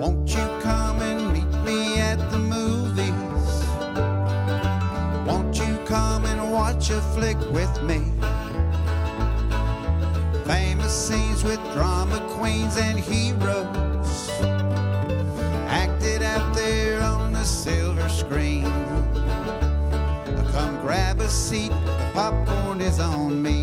[0.00, 3.66] Won't you come and meet me at the movies?
[5.26, 8.00] Won't you come and watch a flick with me?
[10.46, 14.30] Famous scenes with drama queens and heroes
[15.68, 18.64] acted out there on the silver screen.
[20.50, 23.59] Come grab a seat, the popcorn is on me.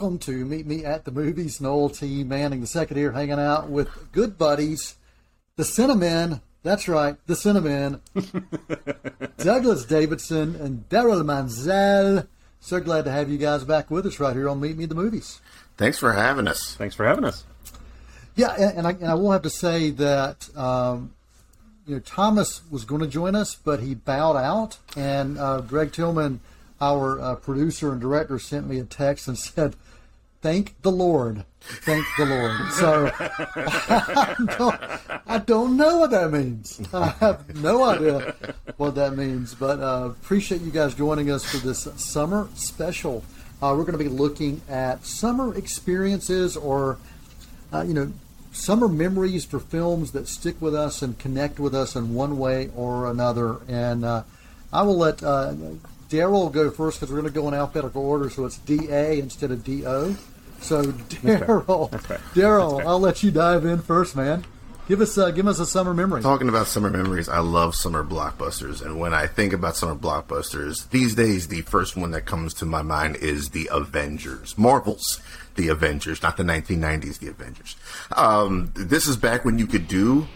[0.00, 1.60] Welcome to Meet Me at the Movies.
[1.60, 2.24] Noel T.
[2.24, 4.94] Manning, the second here, hanging out with good buddies,
[5.56, 6.40] the Cinnamon.
[6.62, 8.00] That's right, the Cinnamon.
[9.36, 12.26] Douglas Davidson and Daryl Manzel.
[12.60, 14.88] So glad to have you guys back with us right here on Meet Me at
[14.88, 15.42] the Movies.
[15.76, 16.76] Thanks for having us.
[16.76, 17.44] Thanks for having us.
[18.36, 21.12] Yeah, and, and I, and I will have to say that um,
[21.86, 25.92] you know Thomas was going to join us, but he bowed out, and uh, Greg
[25.92, 26.40] Tillman,
[26.80, 29.76] our uh, producer and director, sent me a text and said,
[30.40, 34.80] "Thank the Lord, thank the Lord." So I don't,
[35.26, 36.80] I don't know what that means.
[36.94, 38.34] I have no idea
[38.76, 43.24] what that means, but uh, appreciate you guys joining us for this summer special.
[43.62, 46.96] Uh, we're going to be looking at summer experiences or
[47.72, 48.12] uh, you know,
[48.52, 52.70] summer memories for films that stick with us and connect with us in one way
[52.74, 53.58] or another.
[53.68, 54.24] And uh,
[54.72, 55.22] I will let
[56.10, 59.18] Daryl go first because we're going to go in alphabetical order, so it's D A
[59.18, 60.16] instead of D O.
[60.60, 61.90] So Daryl,
[62.34, 64.44] Daryl, I'll let you dive in first, man.
[64.88, 66.20] Give us uh, give us a summer memory.
[66.20, 70.90] Talking about summer memories, I love summer blockbusters, and when I think about summer blockbusters
[70.90, 75.20] these days, the first one that comes to my mind is the Avengers, Marvel's
[75.54, 77.76] The Avengers, not the 1990s The Avengers.
[78.16, 80.26] Um, this is back when you could do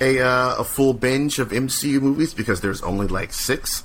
[0.00, 3.82] a uh, a full binge of MCU movies because there's only like six.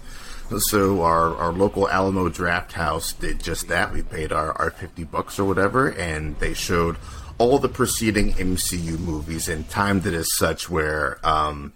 [0.59, 3.91] So our, our local Alamo Drafthouse did just that.
[3.91, 6.97] We paid our, our 50 bucks or whatever, and they showed
[7.37, 11.73] all the preceding MCU movies and timed it as such where um,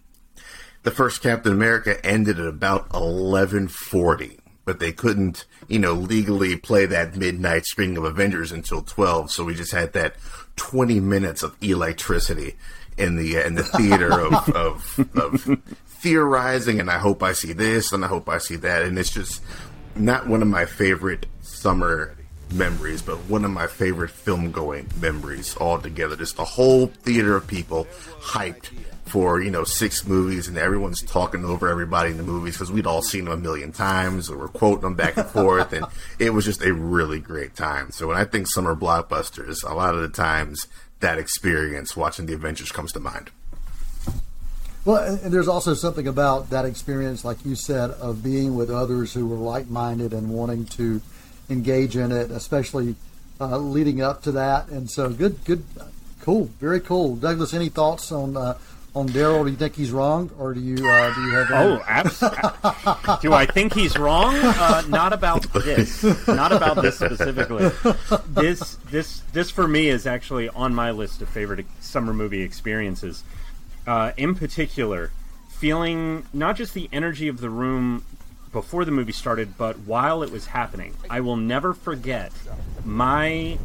[0.83, 6.85] the first Captain America ended at about 1140 but they couldn't, you know, legally play
[6.85, 10.15] that midnight screening of Avengers until 12, so we just had that
[10.57, 12.57] 20 minutes of electricity
[12.97, 15.61] in the in the theater of, of, of
[16.07, 19.11] theorizing and I hope I see this and I hope I see that and it's
[19.11, 19.43] just
[19.95, 22.15] not one of my favorite summer
[22.53, 26.15] memories, but one of my favorite film going memories altogether.
[26.15, 27.87] Just the whole theater of people
[28.21, 28.69] hyped
[29.05, 32.87] for you know six movies, and everyone's talking over everybody in the movies because we'd
[32.87, 35.85] all seen them a million times, or we're quoting them back and forth, and
[36.19, 37.91] it was just a really great time.
[37.91, 40.67] So when I think summer blockbusters, a lot of the times
[40.99, 43.31] that experience watching the Avengers comes to mind.
[44.87, 49.13] Well, and there's also something about that experience, like you said, of being with others
[49.13, 51.01] who were like-minded and wanting to
[51.49, 52.95] engage in it, especially
[53.41, 54.69] uh, leading up to that.
[54.69, 55.65] And so, good, good,
[56.21, 57.17] cool, very cool.
[57.17, 58.57] Douglas, any thoughts on uh,
[58.95, 59.43] on Daryl?
[59.43, 61.51] Do you think he's wrong, or do you uh, do you have?
[61.51, 61.67] Any...
[61.67, 64.37] Oh, abs- do I think he's wrong?
[64.37, 66.01] Uh, not about this.
[66.29, 67.71] Not about this specifically.
[68.29, 73.25] This this this for me is actually on my list of favorite summer movie experiences.
[73.87, 75.11] Uh, in particular,
[75.49, 78.03] feeling not just the energy of the room
[78.51, 80.93] before the movie started, but while it was happening.
[81.09, 82.31] I will never forget
[82.83, 83.57] my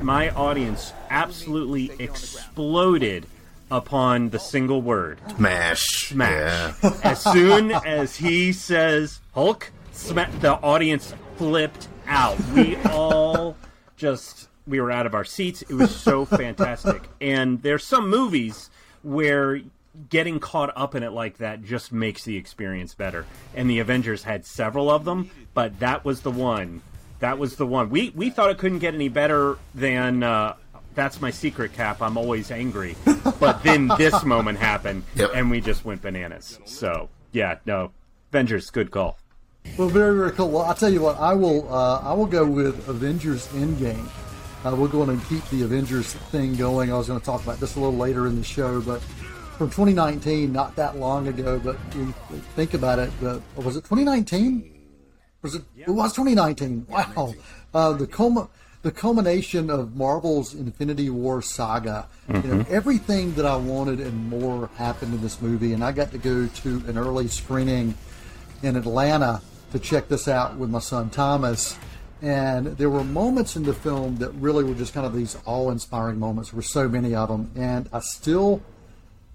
[0.00, 3.26] my audience absolutely exploded
[3.70, 6.08] upon the single word Smash.
[6.08, 6.74] smash.
[6.82, 6.94] Yeah.
[7.04, 12.38] As soon as he says Hulk, sma- the audience flipped out.
[12.54, 13.56] We all
[13.96, 15.62] just we were out of our seats.
[15.62, 17.02] It was so fantastic.
[17.20, 18.70] And there's some movies
[19.02, 19.60] where
[20.08, 23.26] getting caught up in it like that just makes the experience better.
[23.54, 26.82] And the Avengers had several of them, but that was the one.
[27.18, 27.90] That was the one.
[27.90, 30.54] We we thought it couldn't get any better than uh,
[30.94, 32.00] that's my secret cap.
[32.00, 32.96] I'm always angry.
[33.38, 35.30] But then this moment happened, Yep.
[35.34, 36.58] and we just went bananas.
[36.64, 37.92] So yeah, no,
[38.32, 39.18] Avengers, good call.
[39.76, 40.48] Well, very very cool.
[40.50, 41.18] Well, I'll tell you what.
[41.18, 44.08] I will uh, I will go with Avengers Endgame.
[44.64, 46.92] Uh, we're going to keep the Avengers thing going.
[46.92, 49.00] I was going to talk about this a little later in the show, but
[49.56, 51.58] from 2019, not that long ago.
[51.58, 52.12] But you
[52.56, 54.70] think about it, uh, was it 2019?
[55.40, 55.62] Was it?
[55.78, 56.86] It was 2019.
[56.90, 57.34] Wow.
[57.72, 58.50] Uh, the coma,
[58.82, 62.08] the culmination of Marvel's Infinity War saga.
[62.28, 66.10] You know, everything that I wanted and more happened in this movie, and I got
[66.12, 67.94] to go to an early screening
[68.62, 69.40] in Atlanta
[69.72, 71.78] to check this out with my son Thomas.
[72.22, 76.18] And there were moments in the film that really were just kind of these awe-inspiring
[76.18, 76.50] moments.
[76.50, 78.60] There were so many of them, and I still,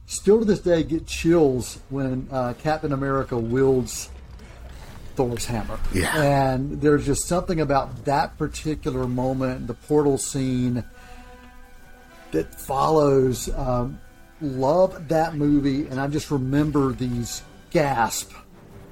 [0.05, 4.09] still to this day, get chills when uh, Captain America wields
[5.15, 5.79] Thor's hammer.
[5.93, 6.21] Yeah.
[6.21, 10.83] And there's just something about that particular moment, the portal scene
[12.31, 13.49] that follows.
[13.55, 13.99] Um,
[14.41, 17.41] love that movie, and I just remember these
[17.71, 18.31] gasp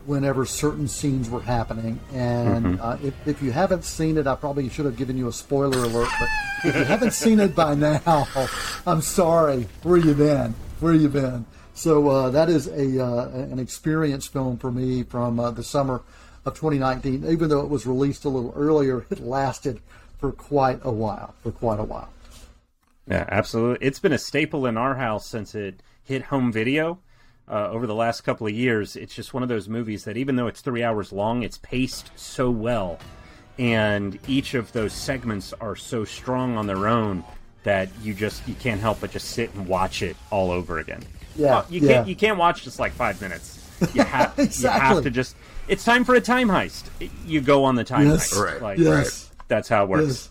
[0.06, 2.00] whenever certain scenes were happening.
[2.14, 5.34] And uh, if, if you haven't seen it, I probably should have given you a
[5.34, 6.10] spoiler alert.
[6.20, 6.30] But
[6.66, 8.28] if you haven't seen it by now,
[8.88, 9.68] I'm sorry.
[9.84, 10.56] Where you been?
[10.80, 11.46] Where you been?
[11.74, 16.04] So uh, that is a uh, an experience film for me from uh, the summer
[16.46, 17.26] of 2019.
[17.28, 19.82] Even though it was released a little earlier, it lasted
[20.20, 21.34] for quite a while.
[21.42, 22.10] For quite a while.
[23.08, 23.86] Yeah, absolutely.
[23.86, 27.00] It's been a staple in our house since it hit home video
[27.50, 28.96] uh, over the last couple of years.
[28.96, 32.12] It's just one of those movies that, even though it's three hours long, it's paced
[32.16, 33.00] so well,
[33.60, 37.24] and each of those segments are so strong on their own
[37.64, 41.02] that you just you can't help but just sit and watch it all over again.
[41.36, 41.94] Yeah, Well, you yeah.
[41.94, 43.60] can't you can't watch just like five minutes.
[43.94, 45.36] You have you have to just.
[45.68, 46.84] It's time for a time heist.
[47.26, 48.34] You go on the time Yes.
[48.34, 48.44] heist.
[48.44, 48.62] Right.
[48.62, 49.32] Like, Yes.
[49.48, 50.06] That's how it works.
[50.08, 50.30] Yes.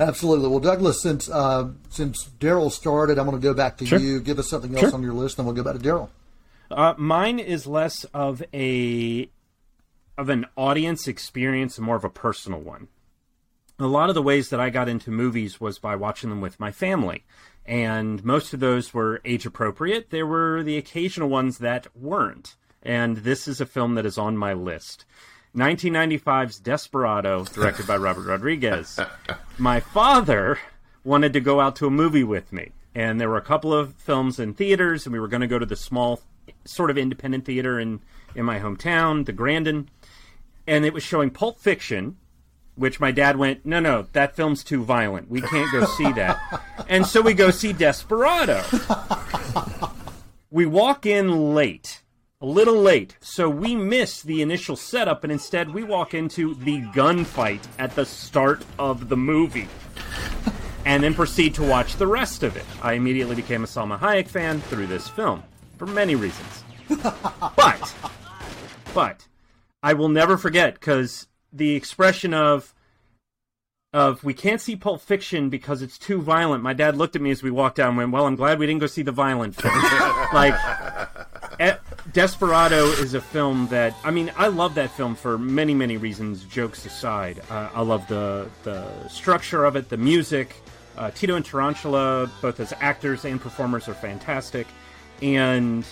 [0.00, 0.48] Absolutely.
[0.48, 3.98] Well, Douglas, since uh, since Daryl started, I'm going to go back to Sure.
[4.00, 4.18] you.
[4.20, 4.94] Give us something else Sure.
[4.94, 6.08] on your list, and we'll go back to Daryl.
[6.74, 9.28] Uh, mine is less of a
[10.18, 12.88] of an audience experience and more of a personal one.
[13.78, 16.60] A lot of the ways that I got into movies was by watching them with
[16.60, 17.24] my family,
[17.64, 20.10] and most of those were age appropriate.
[20.10, 24.36] There were the occasional ones that weren't, and this is a film that is on
[24.36, 25.04] my list.
[25.56, 28.98] 1995's Desperado, directed by Robert Rodriguez.
[29.58, 30.58] My father
[31.04, 33.94] wanted to go out to a movie with me, and there were a couple of
[33.94, 36.20] films in theaters, and we were going to go to the small,
[36.64, 38.00] sort of independent theater in
[38.34, 39.88] in my hometown, the Grandin,
[40.66, 42.16] and it was showing Pulp Fiction,
[42.74, 45.30] which my dad went, no, no, that film's too violent.
[45.30, 46.38] We can't go see that.
[46.88, 48.62] and so we go see Desperado.
[50.50, 52.02] we walk in late,
[52.40, 56.80] a little late, so we miss the initial setup, and instead we walk into the
[56.92, 59.68] gunfight at the start of the movie.
[60.86, 62.64] And then proceed to watch the rest of it.
[62.82, 65.42] I immediately became a Salma Hayek fan through this film,
[65.78, 66.64] for many reasons.
[67.56, 67.94] but,
[68.94, 69.26] but,
[69.82, 72.74] I will never forget because the expression of
[73.94, 76.64] of we can't see Pulp Fiction because it's too violent.
[76.64, 78.66] My dad looked at me as we walked down and went, "Well, I'm glad we
[78.66, 79.72] didn't go see the violent film."
[80.34, 80.54] like
[81.60, 81.76] eh,
[82.12, 86.44] Desperado is a film that I mean, I love that film for many, many reasons.
[86.44, 90.56] Jokes aside, uh, I love the the structure of it, the music.
[90.96, 94.66] Uh, Tito and Tarantula, both as actors and performers, are fantastic,
[95.22, 95.84] and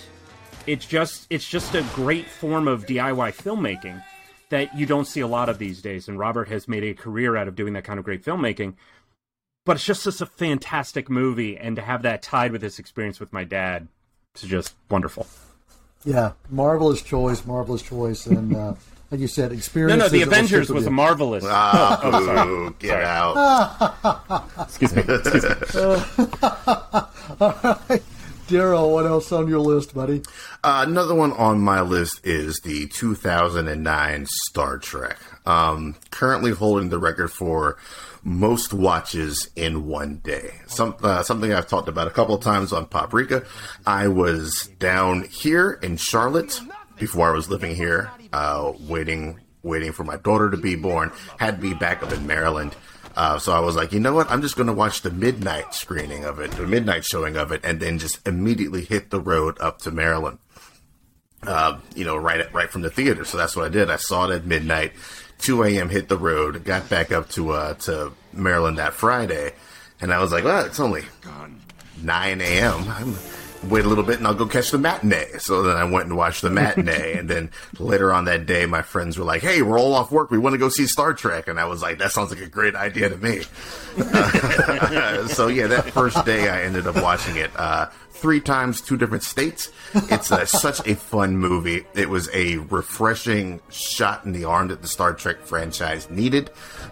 [0.66, 4.02] it's just it's just a great form of DIY filmmaking
[4.50, 6.08] that you don't see a lot of these days.
[6.08, 8.74] And Robert has made a career out of doing that kind of great filmmaking.
[9.64, 13.20] But it's just such a fantastic movie, and to have that tied with this experience
[13.20, 13.86] with my dad,
[14.34, 15.26] is just wonderful.
[16.04, 18.75] Yeah, marvelous choice, marvelous choice, and uh,
[19.12, 19.98] like you said, experience.
[19.98, 21.44] no, no, the Avengers was a marvelous.
[21.46, 22.44] Ah, Oh, sorry.
[22.44, 23.36] boo, get out.
[24.62, 25.02] Excuse me.
[25.06, 25.54] Excuse me.
[28.52, 30.20] Daryl, what else on your list, buddy?
[30.62, 35.16] Uh, another one on my list is the 2009 Star Trek.
[35.46, 37.78] Um, currently holding the record for
[38.22, 40.50] most watches in one day.
[40.66, 43.46] Some, uh, something I've talked about a couple of times on Poprika.
[43.87, 46.60] I was down here in Charlotte
[46.99, 51.10] before I was living here, uh, waiting, waiting for my daughter to be born.
[51.38, 52.76] Had to be back up in Maryland.
[53.14, 54.31] Uh, so I was like, you know what?
[54.31, 57.61] I'm just going to watch the midnight screening of it, the midnight showing of it,
[57.64, 60.38] and then just immediately hit the road up to Maryland.
[61.47, 63.25] Uh, you know, right right from the theater.
[63.25, 63.90] So that's what I did.
[63.90, 64.92] I saw it at midnight.
[65.38, 65.88] 2 a.m.
[65.88, 66.64] hit the road.
[66.64, 69.52] Got back up to uh, to Maryland that Friday,
[70.00, 71.02] and I was like, well, it's only
[72.00, 72.88] 9 a.m.
[72.88, 73.16] I'm
[73.64, 75.38] wait a little bit and I'll go catch the matinee.
[75.38, 78.83] So then I went and watched the matinee, and then later on that day, my
[78.83, 80.31] friends were like, "Hey, we're all off work.
[80.31, 82.49] We want to go see Star Trek," and I was like, "That sounds like a
[82.49, 83.42] great idea to me."
[85.28, 87.50] so yeah, that first day I ended up watching it.
[87.57, 87.87] Uh,
[88.23, 89.73] Three times, two different states.
[89.95, 91.85] It's uh, such a fun movie.
[91.92, 96.49] It was a refreshing shot in the arm that the Star Trek franchise needed.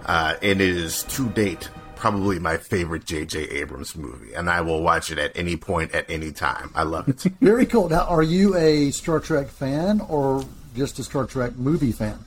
[0.07, 3.39] Uh, and it is to date probably my favorite J.J.
[3.51, 6.71] Abrams movie, and I will watch it at any point, at any time.
[6.75, 7.21] I love it.
[7.41, 7.91] Very cool.
[7.91, 10.43] Now, are you a Star Trek fan or
[10.75, 12.19] just a Star Trek movie fan?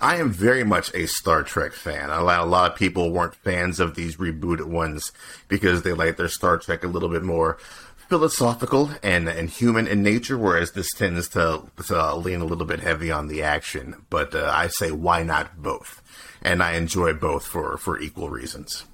[0.00, 2.08] I am very much a Star Trek fan.
[2.08, 5.12] A lot, a lot of people weren't fans of these rebooted ones
[5.48, 7.58] because they like their Star Trek a little bit more
[8.08, 12.80] philosophical and, and human in nature, whereas this tends to, to lean a little bit
[12.80, 13.96] heavy on the action.
[14.08, 16.02] But uh, I say, why not both?
[16.40, 18.84] And I enjoy both for, for equal reasons.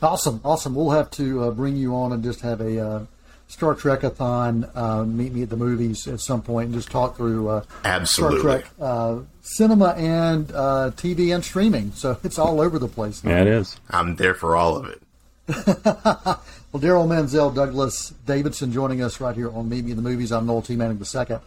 [0.00, 0.74] Awesome, awesome.
[0.74, 3.06] We'll have to uh, bring you on and just have a uh,
[3.48, 7.48] Star Trek-a-thon, uh, meet me at the movies at some point and just talk through
[7.48, 8.40] uh, Absolutely.
[8.40, 11.92] Star Trek uh, cinema and uh, TV and streaming.
[11.92, 13.24] So it's all over the place.
[13.24, 13.30] now.
[13.30, 13.76] Yeah, it is.
[13.90, 15.02] I'm there for all of it.
[16.70, 20.32] Well, Daryl Manzel, Douglas Davidson joining us right here on Meet Me in the Movies.
[20.32, 20.76] I'm Noel T.
[20.76, 21.38] Manning II.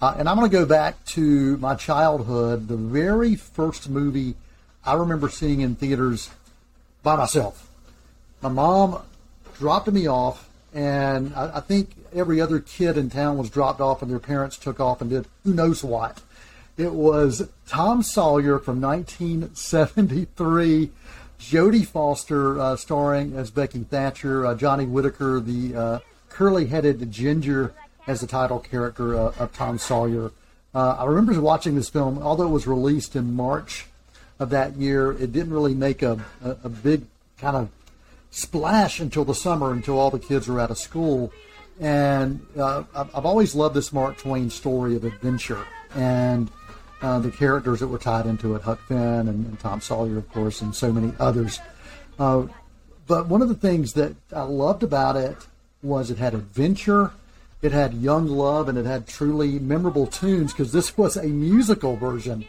[0.00, 2.66] Uh, and I'm going to go back to my childhood.
[2.66, 4.36] The very first movie
[4.82, 6.30] I remember seeing in theaters
[7.02, 7.69] by myself.
[8.42, 9.02] My mom
[9.58, 14.00] dropped me off, and I, I think every other kid in town was dropped off,
[14.00, 16.22] and their parents took off and did who knows what.
[16.78, 20.90] It was Tom Sawyer from 1973.
[21.38, 25.98] Jodie Foster uh, starring as Becky Thatcher, uh, Johnny Whitaker, the uh,
[26.30, 27.74] curly-headed ginger,
[28.06, 30.32] as the title character uh, of Tom Sawyer.
[30.74, 33.84] Uh, I remember watching this film, although it was released in March
[34.38, 35.12] of that year.
[35.12, 37.02] It didn't really make a, a, a big
[37.38, 37.68] kind of
[38.30, 41.32] splash until the summer, until all the kids are out of school.
[41.80, 46.50] And uh, I've always loved this Mark Twain story of adventure and
[47.02, 50.30] uh, the characters that were tied into it, Huck Finn and, and Tom Sawyer, of
[50.32, 51.58] course, and so many others.
[52.18, 52.46] Uh,
[53.06, 55.36] but one of the things that I loved about it
[55.82, 57.12] was it had adventure,
[57.62, 61.96] it had young love, and it had truly memorable tunes because this was a musical
[61.96, 62.44] version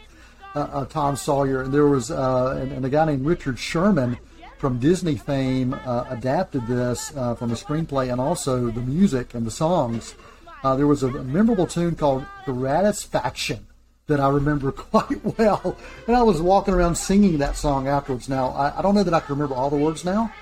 [0.54, 1.62] uh, of Tom Sawyer.
[1.62, 4.18] And there was, uh, and, and a guy named Richard Sherman
[4.62, 9.44] from Disney fame uh, adapted this uh, from a screenplay and also the music and
[9.44, 10.14] the songs.
[10.62, 13.66] Uh, there was a, memorable tune called Gratifaction
[14.06, 15.76] that I remember quite well.
[16.06, 18.28] And I was walking around singing that song afterwards.
[18.28, 20.32] Now, I, I don't know that I can remember all the words now,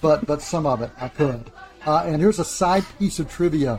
[0.00, 1.52] but, but some of it I could.
[1.86, 3.78] Uh, and here's a side piece of trivia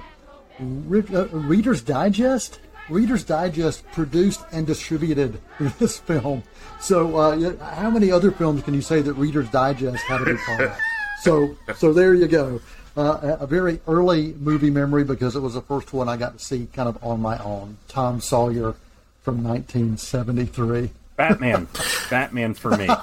[0.60, 2.60] Re- uh, Reader's Digest.
[2.90, 5.40] Reader's Digest produced and distributed
[5.80, 6.44] this film.
[6.80, 10.38] So, uh, how many other films can you say that Reader's Digest had a big
[10.40, 10.78] part of?
[11.22, 12.62] So, so there you go.
[12.98, 16.38] Uh, a a very early movie memory because it was the first one I got
[16.38, 17.78] to see kind of on my own.
[17.88, 18.76] Tom Sawyer
[19.22, 20.90] from 1973.
[21.16, 21.68] Batman.
[22.10, 22.88] Batman for me.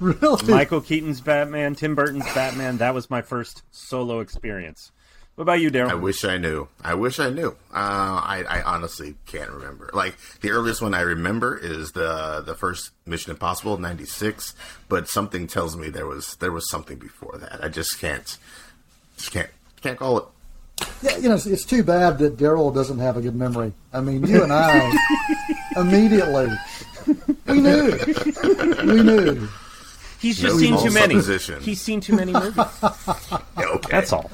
[0.00, 0.52] Really?
[0.52, 2.78] Michael Keaton's Batman, Tim Burton's Batman.
[2.78, 4.90] That was my first solo experience.
[5.34, 5.90] What about you, Daryl?
[5.90, 6.68] I wish I knew.
[6.82, 7.56] I wish I knew.
[7.72, 9.88] Uh, I, I honestly can't remember.
[9.94, 14.54] Like the earliest one I remember is the the first Mission Impossible '96,
[14.90, 17.64] but something tells me there was there was something before that.
[17.64, 18.36] I just can't
[19.16, 19.48] just can't
[19.80, 20.24] can't call it.
[21.02, 23.72] Yeah, you know, it's, it's too bad that Daryl doesn't have a good memory.
[23.92, 24.92] I mean, you and I
[25.76, 26.48] immediately
[27.46, 27.98] we knew,
[28.84, 29.48] we knew.
[30.20, 31.20] He's just No seen too many.
[31.62, 32.54] He's seen too many movies.
[32.56, 34.30] Yeah, okay, That's all.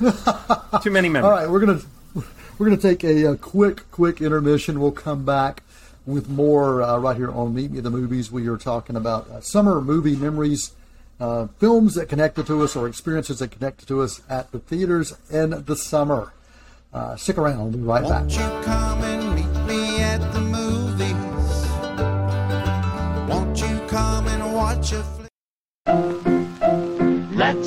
[0.82, 1.24] too many memories.
[1.24, 1.80] All right, we're gonna
[2.58, 4.80] we're gonna take a, uh quick quick intermission.
[4.80, 5.62] We'll come back
[6.06, 8.30] with more uh, right here on Meet Me at the Movies.
[8.30, 10.72] We are talking about uh, summer movie memories,
[11.20, 15.14] uh, films that connected to us, or experiences that connected to us at the theaters
[15.30, 16.32] in the summer.
[16.92, 17.58] Uh, stick around.
[17.58, 18.28] We'll be right back.
[18.28, 19.53] Won't you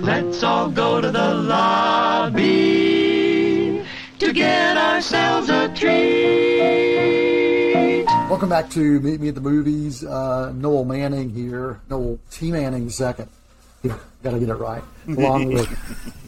[0.00, 2.40] Let's all go to the lobby
[4.18, 6.60] to get ourselves a treat.
[8.30, 10.02] Welcome back to Meet Me at the Movies.
[10.04, 11.80] Uh, Noel Manning here.
[11.90, 12.50] Noel T.
[12.50, 13.28] Manning second.
[13.82, 14.82] Yeah, Got to get it right.
[15.06, 15.68] Along with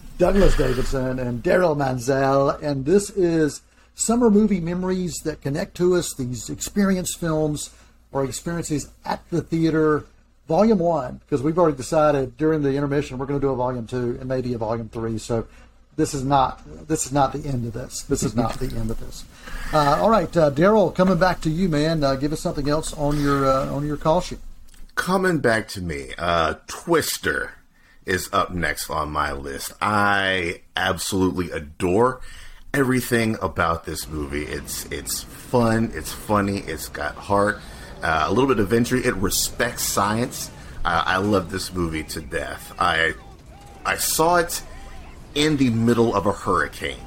[0.18, 2.62] Douglas Davidson and Daryl Manzel.
[2.62, 3.62] And this is
[3.94, 7.70] summer movie memories that connect to us, these experience films
[8.12, 10.04] or experiences at the theater.
[10.52, 13.86] Volume one, because we've already decided during the intermission we're going to do a volume
[13.86, 15.16] two and maybe a volume three.
[15.16, 15.46] So
[15.96, 18.02] this is not this is not the end of this.
[18.02, 19.24] This is not the end of this.
[19.74, 22.04] Uh, all right, uh, Daryl, coming back to you, man.
[22.04, 24.38] Uh, give us something else on your uh, on your call sheet.
[24.96, 27.54] coming back to me, uh, Twister
[28.04, 29.72] is up next on my list.
[29.80, 32.20] I absolutely adore
[32.74, 34.44] everything about this movie.
[34.44, 37.58] It's it's fun, it's funny, it's got heart,
[38.02, 38.96] uh, a little bit of adventure.
[38.96, 40.50] It respects science.
[40.84, 42.74] Uh, I love this movie to death.
[42.78, 43.14] I
[43.84, 44.62] I saw it
[45.34, 46.98] in the middle of a hurricane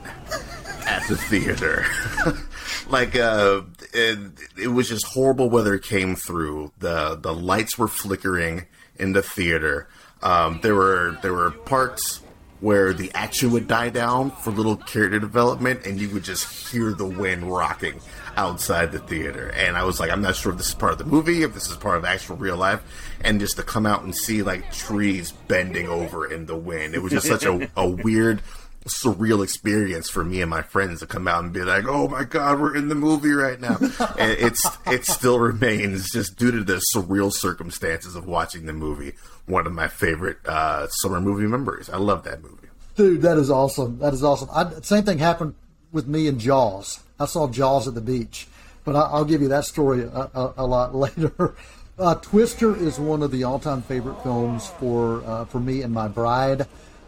[0.88, 1.86] at the theater.
[2.90, 3.62] like uh
[3.94, 4.20] it,
[4.58, 6.72] it was just horrible weather came through.
[6.80, 8.66] The the lights were flickering
[8.98, 9.88] in the theater.
[10.22, 12.22] Um there were there were parts
[12.62, 16.94] where the action would die down for little character development, and you would just hear
[16.94, 18.00] the wind rocking
[18.36, 19.50] outside the theater.
[19.50, 21.54] And I was like, I'm not sure if this is part of the movie, if
[21.54, 22.82] this is part of actual real life,
[23.22, 27.00] and just to come out and see like trees bending over in the wind, it
[27.00, 28.42] was just such a, a weird
[28.86, 32.24] surreal experience for me and my friends to come out and be like, "Oh my
[32.24, 33.78] god, we're in the movie right now."
[34.20, 39.14] and it's it still remains just due to the surreal circumstances of watching the movie
[39.48, 41.90] one of my favorite uh, summer movie memories.
[41.90, 42.68] I love that movie.
[42.96, 44.00] Dude, that is awesome.
[44.00, 44.50] That is awesome.
[44.54, 45.56] I, same thing happened
[45.92, 47.00] with me and Jaws.
[47.20, 48.48] I saw Jaws at the beach,
[48.84, 51.56] but I, will give you that story a, a, a lot later.
[51.98, 56.10] Uh, Twister is one of the all-time favorite films for uh, for me and my
[56.10, 56.68] bride.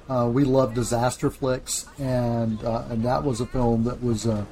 [0.09, 4.45] Uh, we love disaster flicks, and uh, and that was a film that was uh,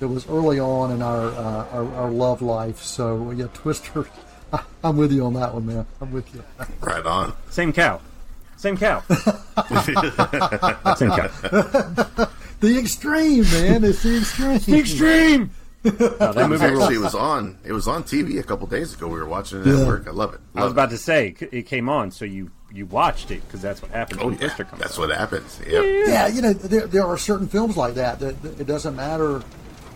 [0.00, 2.82] that was early on in our, uh, our, our love life.
[2.82, 4.08] So yeah, Twister.
[4.52, 5.86] I, am with you on that one, man.
[6.00, 6.42] I'm with you.
[6.80, 7.34] Right on.
[7.50, 8.00] Same cow.
[8.56, 9.00] Same cow.
[10.96, 12.28] Same cow.
[12.60, 13.84] The extreme, man.
[13.84, 14.58] It's the extreme.
[14.58, 15.50] The extreme.
[15.86, 17.58] No, that movie actually was on.
[17.64, 19.06] It was on TV a couple days ago.
[19.06, 20.08] We were watching it at work.
[20.08, 20.40] I love it.
[20.54, 20.96] Love I was about it.
[20.96, 24.26] to say it came on, so you you watched it because that's what happens oh,
[24.26, 24.48] when yeah.
[24.48, 24.80] Comes.
[24.80, 25.08] That's on.
[25.08, 25.60] what happens.
[25.64, 25.84] Yep.
[26.08, 29.44] Yeah, you know there, there are certain films like that that, that it doesn't matter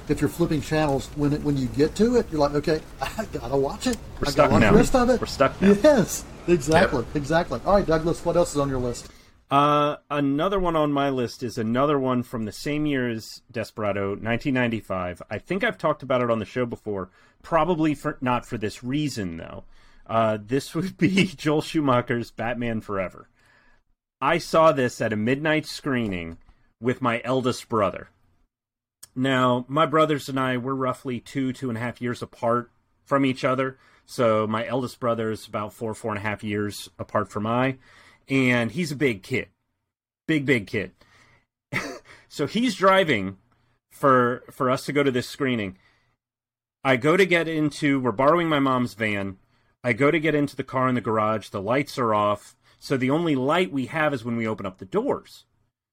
[0.09, 3.25] if you're flipping channels when it, when you get to it, you're like, okay, I
[3.33, 3.97] gotta watch it.
[4.21, 4.71] We're I stuck now.
[4.71, 5.21] The rest of it.
[5.21, 5.73] We're stuck now.
[5.83, 7.17] Yes, exactly, yep.
[7.17, 7.61] exactly.
[7.65, 9.11] All right, Douglas, what else is on your list?
[9.51, 14.11] Uh, another one on my list is another one from the same year as Desperado,
[14.11, 15.23] 1995.
[15.29, 17.11] I think I've talked about it on the show before.
[17.43, 19.65] Probably for not for this reason though.
[20.07, 23.29] Uh, this would be Joel Schumacher's Batman Forever.
[24.21, 26.39] I saw this at a midnight screening
[26.81, 28.11] with my eldest brother.
[29.17, 32.71] Now, my brothers and I were roughly two, two and a half years apart
[33.05, 33.79] from each other.
[34.07, 37.79] So my eldest brother is about four, four and a half years apart from I
[38.31, 39.49] and he's a big kid,
[40.27, 40.93] big big kid.
[42.29, 43.37] so he's driving
[43.91, 45.77] for for us to go to this screening.
[46.83, 49.37] I go to get into we're borrowing my mom's van.
[49.83, 51.49] I go to get into the car in the garage.
[51.49, 52.57] The lights are off.
[52.79, 55.45] So the only light we have is when we open up the doors.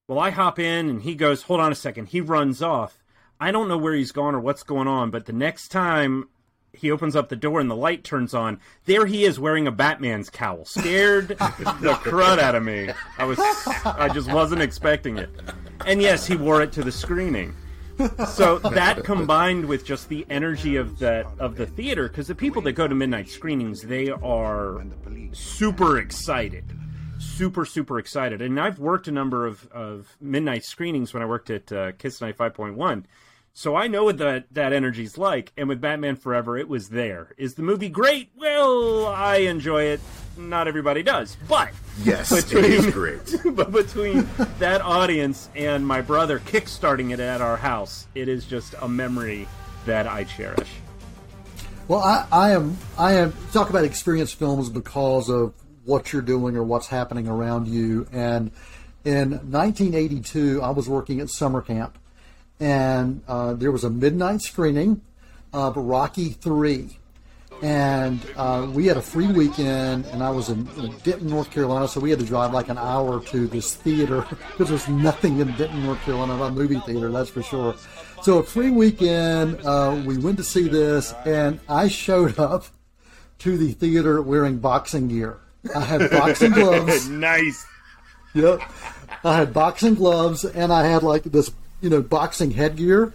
[0.08, 2.07] Well, I hop in and he goes, "Hold on a second.
[2.07, 3.03] He runs off.
[3.40, 6.29] I don't know where he's gone or what's going on, but the next time
[6.74, 8.60] he opens up the door and the light turns on.
[8.86, 10.66] There he is wearing a Batman's cowl.
[10.66, 12.90] Scared the crud out of me.
[13.18, 13.40] I was
[13.86, 15.30] I just wasn't expecting it.
[15.86, 17.56] And yes, he wore it to the screening.
[18.27, 22.62] So that combined with just the energy of the of the theater because the people
[22.64, 24.84] that go to midnight screenings, they are
[25.34, 26.66] super excited.
[27.20, 28.44] Super, super excited.
[28.44, 32.22] And I've worked a number of, of midnight screenings when I worked at uh, Kiss
[32.22, 33.06] Night 5.1
[33.57, 37.33] so I know what that that energy's like, and with Batman Forever, it was there.
[37.39, 38.29] Is the movie great?
[38.37, 40.00] Well, I enjoy it.
[40.37, 41.72] Not everybody does, but
[42.03, 43.35] yes, between, it is great.
[43.55, 48.75] but between that audience and my brother kickstarting it at our house, it is just
[48.79, 49.48] a memory
[49.87, 50.70] that I cherish.
[51.87, 56.57] Well, I, I am I am talk about experience films because of what you're doing
[56.57, 58.05] or what's happening around you.
[58.11, 58.51] And
[59.03, 61.98] in 1982, I was working at summer camp
[62.59, 65.01] and uh, there was a midnight screening
[65.53, 66.98] of Rocky Three,
[67.61, 71.87] and uh, we had a free weekend, and I was in, in, Denton, North Carolina,
[71.87, 75.48] so we had to drive like an hour to this theater because there's nothing in
[75.53, 77.75] Denton, North Carolina, a movie theater, that's for sure.
[78.22, 82.65] So a free weekend, uh, we went to see this, and I showed up
[83.39, 85.39] to the theater wearing boxing gear.
[85.75, 87.07] I had boxing gloves.
[87.09, 87.65] nice.
[88.33, 88.61] Yep.
[89.24, 93.13] I had boxing gloves, and I had like this you know, boxing headgear.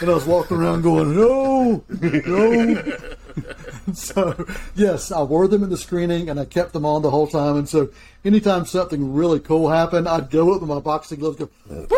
[0.00, 2.98] And I was walking around going, no, no.
[3.92, 7.26] so, yes, I wore them in the screening and I kept them on the whole
[7.26, 7.56] time.
[7.56, 7.88] And so,
[8.24, 11.86] anytime something really cool happened, I'd go up with my boxing gloves, go, woo!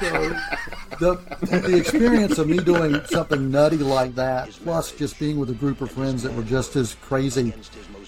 [0.00, 0.36] so,
[0.98, 1.18] the,
[1.68, 5.80] the experience of me doing something nutty like that, plus just being with a group
[5.80, 7.54] of friends that were just as crazy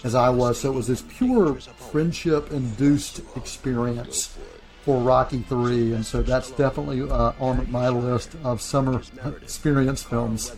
[0.05, 4.37] as I was, so it was this pure friendship induced experience
[4.83, 9.03] for Rocky Three, and so that's definitely uh, on my list of summer
[9.43, 10.55] experience films.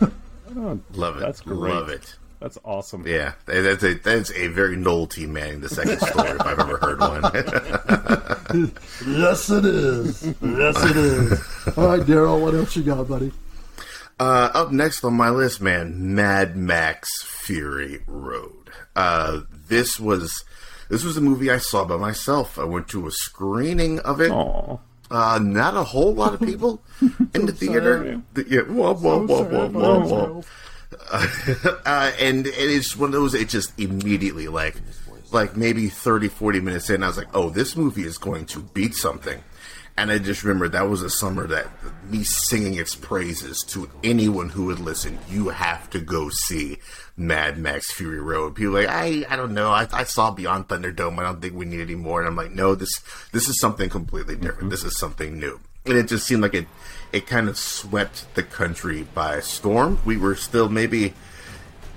[0.00, 1.20] oh, Love it.
[1.20, 1.72] That's great.
[1.72, 2.16] Love it.
[2.40, 3.06] That's awesome.
[3.06, 5.26] Yeah, that's a that's a very Noel T.
[5.26, 7.22] Manning the second story if I've ever heard one.
[9.06, 10.24] yes, it is.
[10.42, 11.32] Yes, it is.
[11.78, 13.32] All right, Daryl, what else you got, buddy?
[14.18, 18.70] Uh, up next on my list, man, Mad Max Fury Road.
[18.96, 20.44] Uh, this was
[20.92, 22.58] this was a movie I saw by myself.
[22.58, 24.30] I went to a screening of it.
[25.10, 26.82] Uh, not a whole lot of people
[27.34, 28.20] in the theater.
[28.34, 30.44] The, yeah, whoa, whoa, whoa, whoa, whoa, whoa.
[31.86, 33.32] Uh, and, and it's one of those.
[33.32, 34.76] It just immediately like
[35.32, 38.60] like maybe 30, 40 minutes in, I was like, oh, this movie is going to
[38.60, 39.42] beat something.
[39.96, 41.66] And I just remember that was a summer that
[42.08, 45.18] me singing its praises to anyone who would listen.
[45.28, 46.78] You have to go see
[47.16, 48.54] Mad Max Fury Road.
[48.54, 49.70] People are like, I, I don't know.
[49.70, 51.18] I, I saw Beyond Thunderdome.
[51.18, 52.20] I don't think we need any more.
[52.20, 53.02] And I'm like, no, this,
[53.32, 54.60] this is something completely different.
[54.60, 54.68] Mm-hmm.
[54.70, 55.60] This is something new.
[55.84, 56.68] And it just seemed like it,
[57.12, 60.00] it kind of swept the country by storm.
[60.06, 61.12] We were still maybe,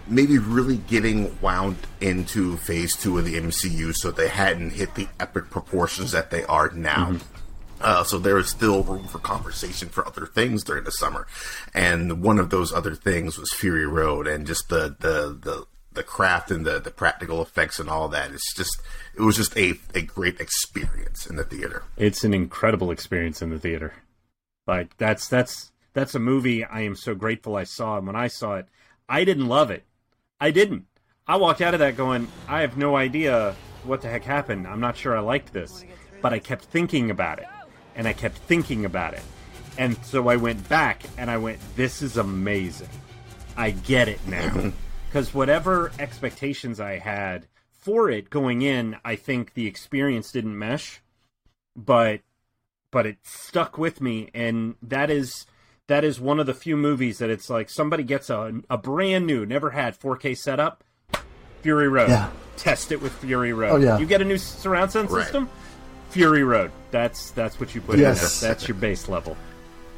[0.08, 5.08] maybe really getting wound into phase two of the MCU, so they hadn't hit the
[5.20, 7.12] epic proportions that they are now.
[7.12, 7.35] Mm-hmm.
[7.86, 11.28] Uh, so there is still room for conversation for other things during the summer,
[11.72, 16.02] and one of those other things was Fury Road, and just the the the, the
[16.02, 18.32] craft and the the practical effects and all that.
[18.32, 18.82] It's just
[19.14, 21.84] it was just a a great experience in the theater.
[21.96, 23.94] It's an incredible experience in the theater.
[24.66, 28.30] Like that's that's that's a movie I am so grateful I saw, and when I
[28.30, 28.66] saw it,
[29.08, 29.84] I didn't love it.
[30.42, 30.88] I didn't.
[31.28, 34.66] I walked out of that going, I have no idea what the heck happened.
[34.66, 35.86] I'm not sure I liked this,
[36.20, 37.46] but I kept thinking about it
[37.96, 39.24] and I kept thinking about it.
[39.78, 42.90] And so I went back and I went, this is amazing.
[43.58, 44.72] I get it now.
[45.08, 47.48] Because whatever expectations I had
[47.80, 51.02] for it going in, I think the experience didn't mesh,
[51.74, 52.20] but
[52.92, 55.46] but it stuck with me, and that is
[55.88, 59.26] that is one of the few movies that it's like somebody gets a a brand
[59.26, 60.84] new, never had 4K setup,
[61.62, 62.10] Fury Road.
[62.10, 62.30] Yeah.
[62.58, 63.72] Test it with Fury Road.
[63.72, 63.98] Oh yeah.
[63.98, 65.24] You get a new surround sound Right.
[65.24, 65.50] system.
[66.16, 66.72] Fury Road.
[66.92, 68.42] That's that's what you put Yes.
[68.42, 68.48] in.
[68.48, 68.56] there.
[68.56, 69.36] That's your base level.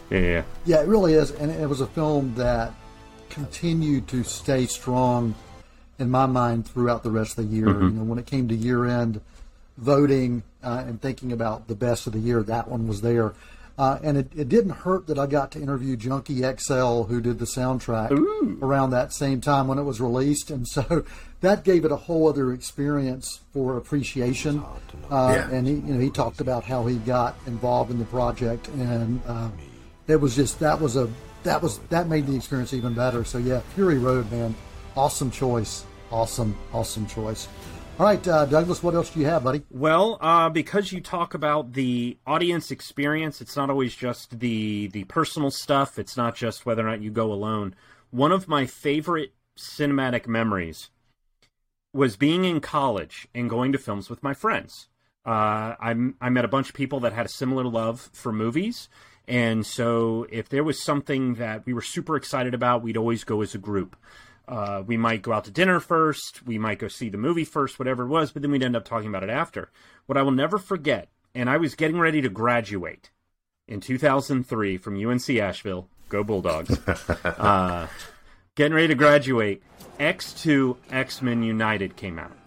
[0.10, 0.44] Yeah, yeah.
[0.66, 2.74] Yeah, it really is, and it was a film that
[3.30, 5.36] continued to stay strong
[6.00, 7.68] in my mind throughout the rest of the year.
[7.68, 9.22] You know, when it came to year end
[9.78, 13.34] voting uh, and thinking about the best of the year, that one was there.
[13.78, 17.38] Uh, and it, it didn't hurt that I got to interview Junkie XL, who did
[17.38, 18.10] the soundtrack
[18.64, 21.06] around that same time when it was released, and so
[21.42, 24.64] that gave it a whole other experience for appreciation.
[25.12, 25.50] Uh, Yeah.
[25.52, 29.22] And he, you know, he talked about how he got involved in the project, and
[29.28, 29.54] um,
[30.08, 31.08] it was just that was a
[31.44, 33.24] that was that made the experience even better.
[33.24, 34.56] So yeah, Fury Road, man,
[34.96, 37.48] awesome choice, awesome, awesome choice.
[38.00, 39.64] All right, uh, Douglas, what else do you have, buddy?
[39.72, 45.06] Well, uh, because you talk about the audience experience, it's not always just the the
[45.06, 45.98] personal stuff.
[45.98, 47.74] It's not just whether or not you go alone.
[48.12, 50.92] One of my favorite cinematic memories
[51.92, 54.90] was being in college and going to films with my friends.
[55.26, 58.90] Uh, I, I met a bunch of people that had a similar love for movies.
[59.28, 63.42] And so if there was something that we were super excited about, we'd always go
[63.42, 63.96] as a group.
[64.48, 67.80] Uh, we might go out to dinner first, we might go see the movie first,
[67.80, 69.70] whatever it was, but then we'd end up talking about it after.
[70.06, 73.12] What I will never forget, and I was getting ready to graduate
[73.68, 77.88] in 2003 from UNC Asheville, go Bulldogs, uh,
[78.56, 79.62] getting ready to graduate,
[80.00, 82.38] X2 X Men United came out.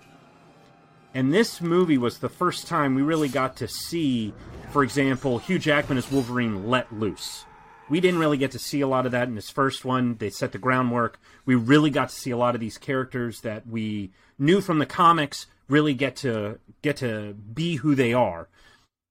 [1.13, 4.33] And this movie was the first time we really got to see,
[4.71, 7.45] for example, Hugh Jackman as Wolverine let loose.
[7.91, 10.15] We didn't really get to see a lot of that in his first one.
[10.15, 11.19] They set the groundwork.
[11.45, 14.87] We really got to see a lot of these characters that we knew from the
[14.87, 18.49] comics really get to get to be who they are.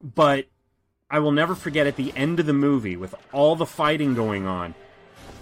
[0.01, 0.45] But
[1.11, 4.47] I will never forget at the end of the movie with all the fighting going
[4.47, 4.75] on,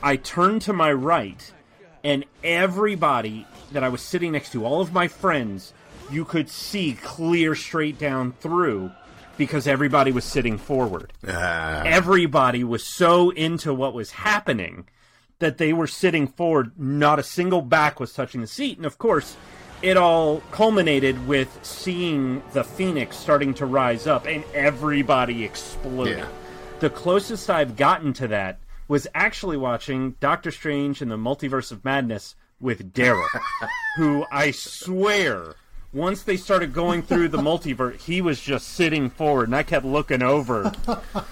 [0.01, 1.53] I turned to my right
[2.03, 5.73] and everybody that I was sitting next to, all of my friends,
[6.09, 8.91] you could see clear straight down through
[9.37, 11.13] because everybody was sitting forward.
[11.27, 14.87] Ah, Everybody was so into what was happening
[15.39, 16.71] that they were sitting forward.
[16.77, 18.77] Not a single back was touching the seat.
[18.77, 19.37] And of course,
[19.81, 26.17] it all culminated with seeing the Phoenix starting to rise up and everybody exploded.
[26.17, 26.27] Yeah.
[26.79, 31.83] The closest I've gotten to that was actually watching Doctor Strange and the Multiverse of
[31.85, 33.27] Madness with Daryl,
[33.97, 35.53] who I swear,
[35.97, 39.85] once they started going through the multiverse, he was just sitting forward, and I kept
[39.85, 40.71] looking over,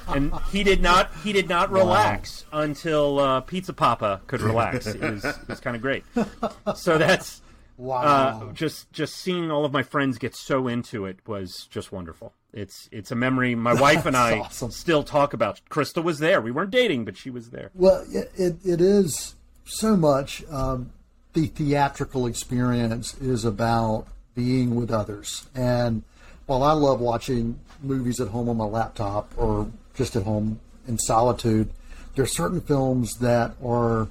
[0.07, 4.87] and he did not he did not relax until uh, Pizza Poppa could relax.
[4.87, 6.03] It was, it was kind of great.
[6.75, 7.41] So that's
[7.77, 8.01] Wow.
[8.49, 12.31] uh, just just seeing all of my friends get so into it was just wonderful.
[12.53, 14.71] It's it's a memory my wife and I awesome.
[14.71, 15.59] still talk about.
[15.69, 16.39] Krista was there.
[16.39, 17.71] We weren't dating, but she was there.
[17.73, 20.43] Well, it, it, it is so much.
[20.49, 20.93] Um,
[21.33, 25.47] the theatrical experience is about being with others.
[25.55, 26.03] And
[26.45, 30.99] while I love watching movies at home on my laptop or just at home in
[30.99, 31.69] solitude,
[32.13, 34.07] there are certain films that are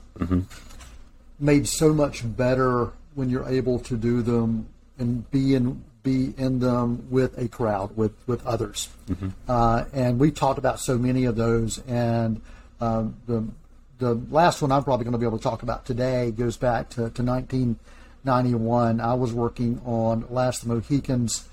[1.38, 4.66] made so much better when you're able to do them
[4.98, 8.88] and be in be in them with a crowd with with others.
[9.48, 12.40] Uh, and we've talked about so many of those and
[12.80, 13.44] um, the
[13.98, 16.90] the last one I'm probably going to be able to talk about today goes back
[16.90, 17.22] to, to
[18.24, 21.48] '91, I was working on Last of the Mohicans,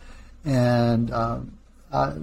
[0.45, 1.57] and um,
[1.91, 2.13] I,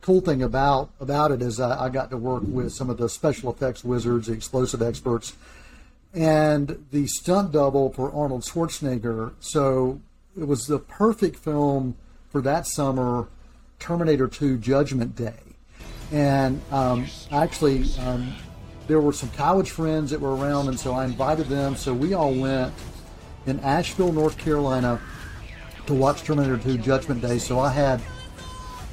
[0.00, 3.08] cool thing about about it is I, I got to work with some of the
[3.08, 5.34] special effects wizards, the explosive experts,
[6.14, 9.32] and the stunt double for Arnold Schwarzenegger.
[9.40, 10.00] So
[10.38, 11.96] it was the perfect film
[12.30, 13.28] for that summer,
[13.78, 15.38] Terminator 2 Judgment Day.
[16.12, 18.34] And um, actually, um,
[18.88, 21.76] there were some college friends that were around, and so I invited them.
[21.76, 22.72] So we all went
[23.50, 25.00] in Asheville, North Carolina,
[25.86, 27.38] to watch Terminator 2 Judgment Day.
[27.38, 28.00] So I had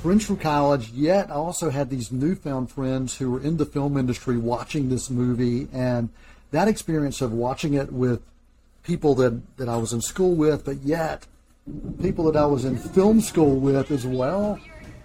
[0.01, 3.95] friends from college, yet I also had these newfound friends who were in the film
[3.97, 5.67] industry watching this movie.
[5.71, 6.09] And
[6.51, 8.21] that experience of watching it with
[8.83, 11.27] people that, that I was in school with, but yet
[12.01, 14.59] people that I was in film school with as well,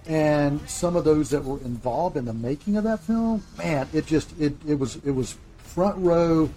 [0.07, 4.07] and some of those that were involved in the making of that film, man, it
[4.07, 6.51] just it, it was it was front row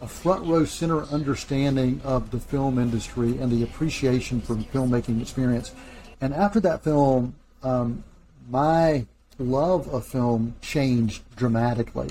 [0.00, 5.74] a front row center understanding of the film industry and the appreciation for filmmaking experience.
[6.20, 8.02] And after that film, um,
[8.48, 9.06] my
[9.38, 12.10] love of film changed dramatically.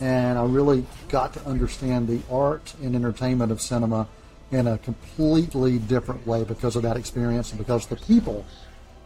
[0.00, 4.08] And I really got to understand the art and entertainment of cinema
[4.50, 8.44] in a completely different way because of that experience and because of the people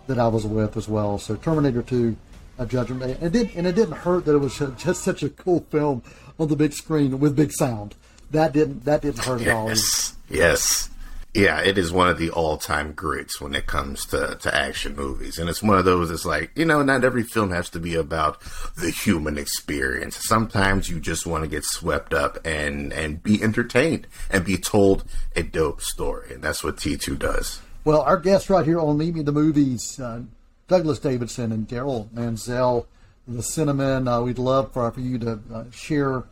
[0.07, 1.19] that I was with as well.
[1.19, 2.17] So Terminator 2,
[2.59, 3.13] A Judgment Day.
[3.13, 6.03] And it, did, and it didn't hurt that it was just such a cool film
[6.39, 7.95] on the big screen with big sound
[8.31, 9.69] that didn't that didn't hurt at all.
[9.69, 10.91] Yes, yes,
[11.35, 11.61] yeah.
[11.61, 15.49] It is one of the all-time greats when it comes to to action movies, and
[15.49, 16.11] it's one of those.
[16.11, 18.41] It's like you know, not every film has to be about
[18.77, 20.17] the human experience.
[20.17, 25.05] Sometimes you just want to get swept up and and be entertained and be told
[25.37, 27.61] a dope story, and that's what T two does.
[27.85, 30.21] Well, our guests right here on Meet Me the Movies, uh,
[30.69, 32.87] Douglas Davidson and Daryl Mansell,
[33.27, 34.07] the Cinnamon.
[34.07, 36.25] Uh, we'd love for, for you to uh, share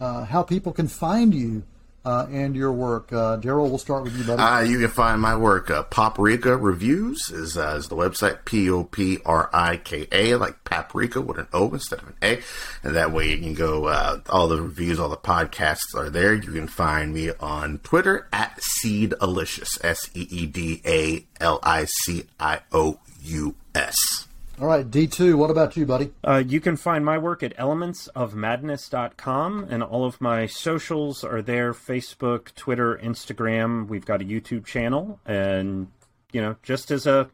[0.00, 1.62] uh, how people can find you
[2.04, 3.12] uh, and your work.
[3.12, 4.40] Uh, Daryl, we'll start with you, buddy.
[4.40, 5.70] Uh, you can find my work.
[5.70, 8.44] Uh, Poprika Reviews is, uh, is the website.
[8.44, 12.14] P O P R I K A, like paprika with an O instead of an
[12.22, 12.40] A.
[12.82, 13.88] And that way you can go,
[14.28, 16.32] all the reviews, all the podcasts are there.
[16.32, 19.84] You can find me on Twitter at Seedalicious.
[19.84, 24.27] S E E D A L I C I O U S.
[24.60, 26.12] All right, D2, what about you, buddy?
[26.24, 31.72] Uh, you can find my work at elementsofmadness.com, and all of my socials are there
[31.72, 33.86] Facebook, Twitter, Instagram.
[33.86, 35.86] We've got a YouTube channel, and,
[36.32, 37.30] you know, just as a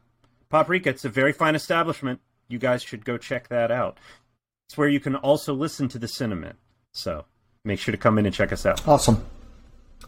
[0.51, 2.21] Poprika, it's a very fine establishment.
[2.49, 3.97] You guys should go check that out.
[4.69, 6.59] It's where you can also listen to the Cinnamon.
[6.93, 7.25] So
[7.65, 8.87] make sure to come in and check us out.
[8.87, 9.25] Awesome.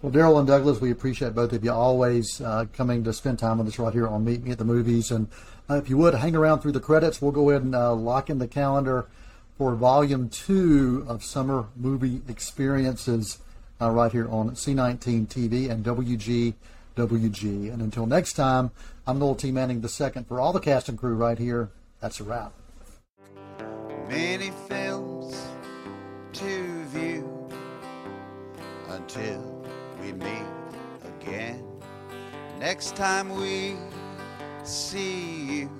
[0.02, 3.58] Well, Daryl and Douglas, we appreciate both of you always uh, coming to spend time
[3.58, 5.10] with us right here on Meet Me at the Movies.
[5.10, 5.28] And
[5.70, 8.28] uh, if you would hang around through the credits, we'll go ahead and uh, lock
[8.28, 9.06] in the calendar
[9.56, 13.38] for Volume Two of Summer Movie Experiences
[13.80, 17.72] uh, right here on C19 TV and WGWG.
[17.72, 18.72] And until next time,
[19.06, 19.50] I'm Noel T.
[19.50, 21.70] Manning II for all the cast and crew right here.
[22.00, 22.52] That's a wrap.
[24.10, 25.34] Many films
[26.34, 27.48] to view
[28.88, 29.55] until
[32.58, 33.76] Next time we
[34.64, 35.70] see you,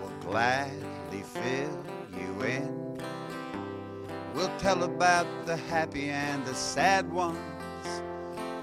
[0.00, 1.84] we'll gladly fill
[2.16, 3.02] you in.
[4.34, 7.38] We'll tell about the happy and the sad ones.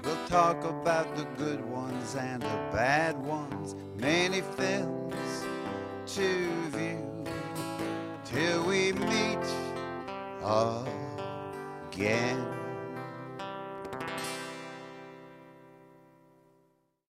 [0.04, 3.74] We'll talk about the good ones and the bad ones.
[3.96, 5.44] Many films
[6.06, 7.24] to view
[8.24, 9.38] till we meet
[11.92, 12.53] again.